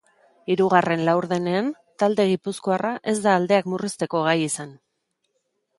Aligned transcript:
Hirugarren 0.51 1.03
laurdenean, 1.09 1.69
talde 2.03 2.25
gipuzkoarra 2.31 2.95
ez 3.13 3.17
da 3.27 3.37
aldeak 3.41 3.69
murrizteko 3.75 4.25
gai 4.31 4.39
izan. 4.47 4.75